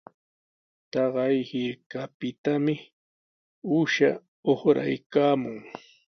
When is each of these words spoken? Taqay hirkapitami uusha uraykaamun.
Taqay 0.91 1.35
hirkapitami 1.49 2.75
uusha 3.71 4.09
uraykaamun. 4.67 5.57